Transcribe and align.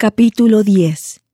Capítulo 0.00 0.62
10 0.62 1.24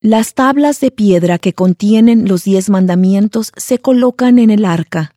Las 0.00 0.34
tablas 0.34 0.78
de 0.78 0.92
piedra 0.92 1.40
que 1.40 1.52
contienen 1.52 2.28
los 2.28 2.44
diez 2.44 2.70
mandamientos 2.70 3.50
se 3.56 3.80
colocan 3.80 4.38
en 4.38 4.50
el 4.50 4.64
arca. 4.64 5.16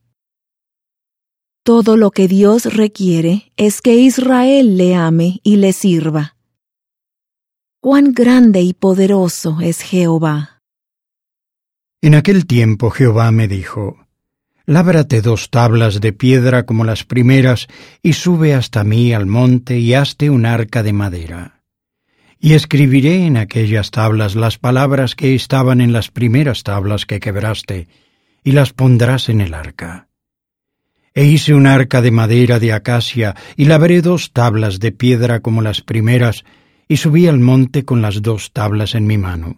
Todo 1.62 1.96
lo 1.96 2.10
que 2.10 2.28
Dios 2.28 2.74
requiere 2.74 3.54
es 3.56 3.82
que 3.82 3.98
Israel 3.98 4.78
le 4.78 4.96
ame 4.96 5.42
y 5.44 5.58
le 5.58 5.72
sirva. 5.74 6.36
Cuán 7.80 8.14
grande 8.14 8.64
y 8.64 8.74
poderoso 8.74 9.60
es 9.62 9.84
Jehová. 9.84 10.64
En 12.02 12.16
aquel 12.16 12.48
tiempo 12.48 12.90
Jehová 12.90 13.32
me 13.32 13.48
dijo, 13.48 14.08
Lábrate 14.66 15.22
dos 15.22 15.52
tablas 15.52 16.02
de 16.02 16.14
piedra 16.14 16.66
como 16.66 16.84
las 16.84 17.04
primeras, 17.04 17.68
y 18.02 18.14
sube 18.14 18.56
hasta 18.56 18.84
mí 18.84 19.14
al 19.14 19.28
monte 19.28 19.78
y 19.78 19.94
hazte 19.94 20.32
un 20.32 20.48
arca 20.48 20.82
de 20.82 20.94
madera. 20.94 21.59
Y 22.40 22.54
escribiré 22.54 23.26
en 23.26 23.38
aquellas 23.38 23.92
tablas 23.92 24.36
las 24.36 24.58
palabras 24.58 25.16
que 25.16 25.36
estaban 25.36 25.82
en 25.82 25.92
las 25.92 26.10
primeras 26.10 26.64
tablas 26.64 27.06
que 27.06 27.20
quebraste, 27.20 27.88
y 28.44 28.54
las 28.54 28.72
pondrás 28.74 29.30
en 29.30 29.42
el 29.42 29.54
arca. 29.54 30.08
E 31.14 31.26
hice 31.26 31.54
un 31.54 31.68
arca 31.68 32.02
de 32.02 32.12
madera 32.12 32.60
de 32.60 32.72
acacia, 32.72 33.36
y 33.58 33.66
labré 33.66 34.02
dos 34.02 34.32
tablas 34.32 34.80
de 34.80 34.92
piedra 34.92 35.42
como 35.42 35.62
las 35.62 35.82
primeras, 35.82 36.46
y 36.88 36.98
subí 36.98 37.28
al 37.28 37.40
monte 37.40 37.84
con 37.84 38.02
las 38.02 38.22
dos 38.22 38.54
tablas 38.54 38.96
en 38.96 39.06
mi 39.06 39.18
mano 39.18 39.58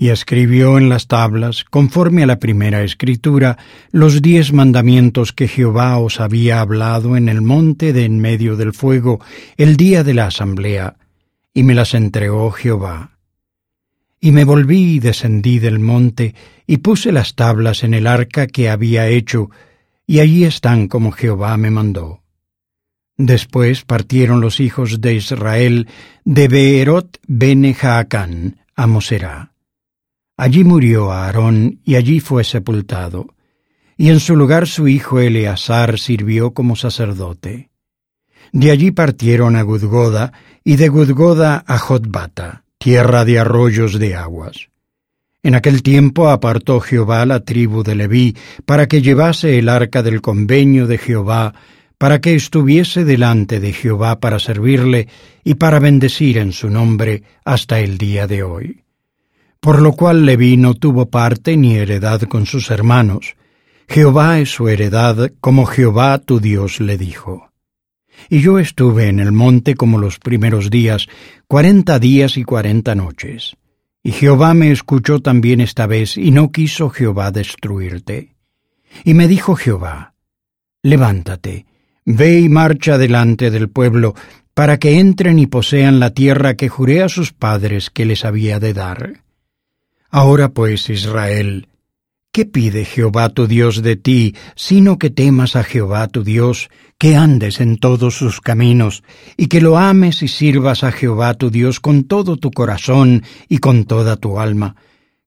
y 0.00 0.10
escribió 0.10 0.78
en 0.78 0.88
las 0.88 1.08
tablas, 1.08 1.64
conforme 1.64 2.22
a 2.22 2.26
la 2.26 2.38
primera 2.38 2.84
escritura, 2.84 3.58
los 3.90 4.22
diez 4.22 4.52
mandamientos 4.52 5.32
que 5.32 5.48
Jehová 5.48 5.98
os 5.98 6.20
había 6.20 6.60
hablado 6.60 7.16
en 7.16 7.28
el 7.28 7.42
monte 7.42 7.92
de 7.92 8.04
en 8.04 8.20
medio 8.20 8.54
del 8.54 8.72
fuego 8.72 9.20
el 9.56 9.76
día 9.76 10.04
de 10.04 10.14
la 10.14 10.26
asamblea, 10.26 10.94
y 11.58 11.64
me 11.64 11.74
las 11.74 11.94
entregó 11.94 12.52
Jehová. 12.52 13.18
Y 14.20 14.30
me 14.30 14.44
volví 14.44 14.94
y 14.94 14.98
descendí 15.00 15.58
del 15.58 15.80
monte, 15.80 16.36
y 16.68 16.76
puse 16.76 17.10
las 17.10 17.34
tablas 17.34 17.82
en 17.82 17.94
el 17.94 18.06
arca 18.06 18.46
que 18.46 18.70
había 18.70 19.08
hecho, 19.08 19.50
y 20.06 20.20
allí 20.20 20.44
están 20.44 20.86
como 20.86 21.10
Jehová 21.10 21.56
me 21.56 21.72
mandó. 21.72 22.22
Después 23.16 23.84
partieron 23.84 24.40
los 24.40 24.60
hijos 24.60 25.00
de 25.00 25.14
Israel 25.14 25.88
de 26.24 26.46
Beerot 26.46 27.18
bene 27.26 27.74
Jaacán 27.74 28.60
a 28.76 28.86
Moserá 28.86 29.52
Allí 30.36 30.62
murió 30.62 31.10
Aarón 31.10 31.80
y 31.84 31.96
allí 31.96 32.20
fue 32.20 32.44
sepultado, 32.44 33.34
y 33.96 34.10
en 34.10 34.20
su 34.20 34.36
lugar 34.36 34.68
su 34.68 34.86
hijo 34.86 35.18
Eleazar 35.18 35.98
sirvió 35.98 36.54
como 36.54 36.76
sacerdote. 36.76 37.70
De 38.52 38.70
allí 38.70 38.90
partieron 38.90 39.56
a 39.56 39.62
Gudgoda, 39.62 40.32
y 40.64 40.76
de 40.76 40.88
Gudgoda 40.88 41.64
a 41.66 41.78
Jotbata, 41.78 42.64
tierra 42.78 43.24
de 43.24 43.38
arroyos 43.38 43.98
de 43.98 44.14
aguas. 44.14 44.68
En 45.42 45.54
aquel 45.54 45.82
tiempo 45.82 46.28
apartó 46.28 46.80
Jehová 46.80 47.24
la 47.24 47.40
tribu 47.40 47.82
de 47.82 47.94
Leví 47.94 48.36
para 48.66 48.86
que 48.86 49.00
llevase 49.00 49.58
el 49.58 49.68
arca 49.68 50.02
del 50.02 50.20
convenio 50.20 50.86
de 50.86 50.98
Jehová, 50.98 51.54
para 51.96 52.20
que 52.20 52.34
estuviese 52.34 53.04
delante 53.04 53.60
de 53.60 53.72
Jehová 53.72 54.20
para 54.20 54.38
servirle 54.38 55.08
y 55.44 55.54
para 55.54 55.78
bendecir 55.78 56.38
en 56.38 56.52
su 56.52 56.70
nombre 56.70 57.22
hasta 57.44 57.80
el 57.80 57.98
día 57.98 58.26
de 58.26 58.42
hoy 58.42 58.84
por 59.60 59.82
lo 59.82 59.92
cual 59.92 60.24
Leví 60.24 60.56
no 60.56 60.74
tuvo 60.74 61.06
parte 61.06 61.56
ni 61.56 61.76
heredad 61.76 62.22
con 62.22 62.46
sus 62.46 62.70
hermanos. 62.70 63.36
Jehová 63.88 64.38
es 64.38 64.50
su 64.50 64.68
heredad, 64.68 65.32
como 65.40 65.66
Jehová 65.66 66.18
tu 66.18 66.40
Dios 66.40 66.80
le 66.80 66.98
dijo. 66.98 67.47
Y 68.28 68.40
yo 68.40 68.58
estuve 68.58 69.08
en 69.08 69.20
el 69.20 69.32
monte 69.32 69.74
como 69.74 69.98
los 69.98 70.18
primeros 70.18 70.70
días, 70.70 71.08
cuarenta 71.46 71.98
días 71.98 72.36
y 72.36 72.44
cuarenta 72.44 72.94
noches. 72.94 73.56
Y 74.02 74.12
Jehová 74.12 74.54
me 74.54 74.70
escuchó 74.70 75.20
también 75.20 75.60
esta 75.60 75.86
vez, 75.86 76.16
y 76.16 76.30
no 76.30 76.52
quiso 76.52 76.90
Jehová 76.90 77.30
destruirte. 77.30 78.36
Y 79.04 79.14
me 79.14 79.28
dijo 79.28 79.54
Jehová, 79.54 80.14
Levántate, 80.82 81.66
ve 82.04 82.40
y 82.40 82.48
marcha 82.48 82.98
delante 82.98 83.50
del 83.50 83.68
pueblo, 83.68 84.14
para 84.54 84.78
que 84.78 84.98
entren 84.98 85.38
y 85.38 85.46
posean 85.46 86.00
la 86.00 86.10
tierra 86.10 86.54
que 86.54 86.68
juré 86.68 87.02
a 87.02 87.08
sus 87.08 87.32
padres 87.32 87.90
que 87.90 88.04
les 88.04 88.24
había 88.24 88.58
de 88.58 88.74
dar. 88.74 89.22
Ahora 90.10 90.48
pues, 90.48 90.88
Israel, 90.88 91.68
¿qué 92.32 92.44
pide 92.44 92.84
Jehová 92.84 93.30
tu 93.30 93.46
Dios 93.46 93.82
de 93.82 93.96
ti, 93.96 94.34
sino 94.54 94.98
que 94.98 95.10
temas 95.10 95.56
a 95.56 95.64
Jehová 95.64 96.08
tu 96.08 96.24
Dios, 96.24 96.70
que 96.98 97.16
andes 97.16 97.60
en 97.60 97.78
todos 97.78 98.16
sus 98.16 98.40
caminos, 98.40 99.02
y 99.36 99.46
que 99.46 99.60
lo 99.60 99.78
ames 99.78 100.22
y 100.22 100.28
sirvas 100.28 100.84
a 100.84 100.92
Jehová 100.92 101.34
tu 101.34 101.50
Dios 101.50 101.80
con 101.80 102.04
todo 102.04 102.36
tu 102.36 102.50
corazón 102.50 103.22
y 103.48 103.58
con 103.58 103.84
toda 103.84 104.16
tu 104.16 104.38
alma, 104.38 104.76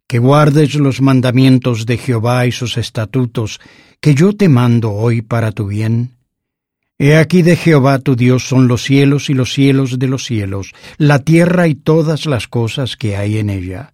que 0.07 0.19
guardes 0.19 0.75
los 0.75 1.01
mandamientos 1.01 1.85
de 1.85 1.97
Jehová 1.97 2.45
y 2.45 2.51
sus 2.51 2.77
estatutos, 2.77 3.59
que 3.99 4.15
yo 4.15 4.35
te 4.35 4.49
mando 4.49 4.91
hoy 4.91 5.21
para 5.21 5.51
tu 5.51 5.67
bien? 5.67 6.17
He 6.99 7.17
aquí 7.17 7.41
de 7.41 7.55
Jehová 7.55 7.97
tu 7.99 8.15
Dios 8.15 8.47
son 8.47 8.67
los 8.67 8.83
cielos 8.83 9.29
y 9.29 9.33
los 9.33 9.53
cielos 9.53 9.97
de 9.97 10.07
los 10.07 10.23
cielos, 10.23 10.73
la 10.97 11.19
tierra 11.19 11.67
y 11.67 11.73
todas 11.73 12.27
las 12.27 12.47
cosas 12.47 12.95
que 12.95 13.17
hay 13.17 13.39
en 13.39 13.49
ella 13.49 13.93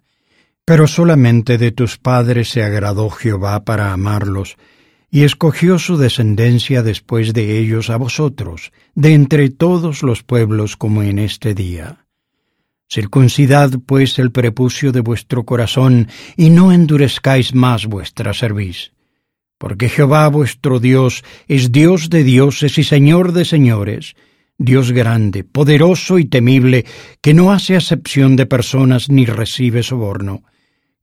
pero 0.68 0.86
solamente 0.86 1.56
de 1.56 1.72
tus 1.72 1.96
padres 1.96 2.50
se 2.50 2.62
agradó 2.62 3.08
Jehová 3.08 3.64
para 3.64 3.94
amarlos, 3.94 4.58
y 5.10 5.22
escogió 5.22 5.78
su 5.78 5.96
descendencia 5.96 6.82
después 6.82 7.32
de 7.32 7.58
ellos 7.58 7.88
a 7.88 7.96
vosotros, 7.96 8.70
de 8.94 9.14
entre 9.14 9.48
todos 9.48 10.02
los 10.02 10.22
pueblos 10.22 10.76
como 10.76 11.02
en 11.02 11.20
este 11.20 11.54
día. 11.54 12.04
Circuncidad 12.86 13.70
pues 13.86 14.18
el 14.18 14.30
prepucio 14.30 14.92
de 14.92 15.00
vuestro 15.00 15.44
corazón, 15.44 16.08
y 16.36 16.50
no 16.50 16.70
endurezcáis 16.70 17.54
más 17.54 17.86
vuestra 17.86 18.34
cerviz. 18.34 18.92
Porque 19.56 19.88
Jehová 19.88 20.28
vuestro 20.28 20.80
Dios 20.80 21.24
es 21.46 21.72
Dios 21.72 22.10
de 22.10 22.24
dioses 22.24 22.76
y 22.76 22.84
Señor 22.84 23.32
de 23.32 23.46
señores, 23.46 24.16
Dios 24.58 24.92
grande, 24.92 25.44
poderoso 25.44 26.18
y 26.18 26.26
temible, 26.26 26.84
que 27.22 27.32
no 27.32 27.52
hace 27.52 27.74
acepción 27.74 28.36
de 28.36 28.44
personas 28.44 29.08
ni 29.08 29.24
recibe 29.24 29.82
soborno 29.82 30.42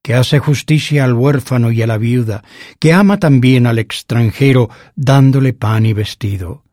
que 0.05 0.13
hace 0.13 0.37
justicia 0.37 1.03
al 1.03 1.13
huérfano 1.13 1.71
y 1.71 1.81
a 1.81 1.87
la 1.87 1.97
viuda, 1.97 2.43
que 2.77 2.93
ama 2.93 3.17
también 3.17 3.65
al 3.65 3.79
extranjero, 3.79 4.69
dándole 4.95 5.53
pan 5.53 5.87
y 5.87 5.93
vestido. 5.93 6.63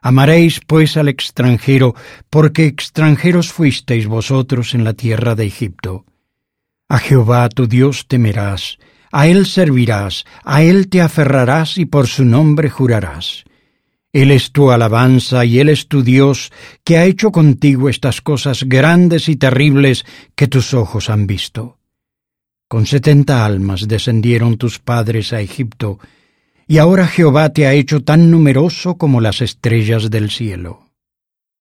Amaréis 0.00 0.60
pues 0.64 0.96
al 0.96 1.08
extranjero, 1.08 1.96
porque 2.30 2.66
extranjeros 2.66 3.52
fuisteis 3.52 4.06
vosotros 4.06 4.72
en 4.74 4.84
la 4.84 4.92
tierra 4.92 5.34
de 5.34 5.46
Egipto. 5.46 6.04
A 6.88 7.00
Jehová 7.00 7.48
tu 7.48 7.66
Dios 7.66 8.06
temerás, 8.06 8.78
a 9.10 9.26
Él 9.26 9.46
servirás, 9.46 10.24
a 10.44 10.62
Él 10.62 10.88
te 10.88 11.00
aferrarás 11.00 11.76
y 11.76 11.86
por 11.86 12.06
su 12.06 12.24
nombre 12.24 12.70
jurarás. 12.70 13.42
Él 14.12 14.30
es 14.30 14.52
tu 14.52 14.70
alabanza 14.70 15.44
y 15.44 15.58
Él 15.58 15.70
es 15.70 15.88
tu 15.88 16.04
Dios, 16.04 16.52
que 16.84 16.98
ha 16.98 17.04
hecho 17.04 17.32
contigo 17.32 17.88
estas 17.88 18.20
cosas 18.20 18.62
grandes 18.62 19.28
y 19.28 19.34
terribles 19.34 20.06
que 20.36 20.46
tus 20.46 20.72
ojos 20.72 21.10
han 21.10 21.26
visto. 21.26 21.78
Con 22.74 22.86
setenta 22.86 23.44
almas 23.44 23.86
descendieron 23.86 24.58
tus 24.58 24.80
padres 24.80 25.32
a 25.32 25.40
Egipto, 25.40 26.00
y 26.66 26.78
ahora 26.78 27.06
Jehová 27.06 27.50
te 27.50 27.68
ha 27.68 27.72
hecho 27.72 28.02
tan 28.02 28.32
numeroso 28.32 28.96
como 28.96 29.20
las 29.20 29.42
estrellas 29.42 30.10
del 30.10 30.28
cielo. 30.28 30.83